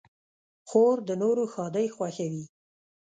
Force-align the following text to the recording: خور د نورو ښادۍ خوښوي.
خور 0.69 0.97
د 1.07 1.09
نورو 1.21 1.43
ښادۍ 1.53 1.87
خوښوي. 1.95 2.43